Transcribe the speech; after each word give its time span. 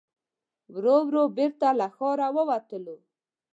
ورو 0.75 0.95
ورو 1.07 1.23
بېرته 1.37 1.67
له 1.79 1.87
ښاره 1.95 2.27
ووتلو. 2.35 2.97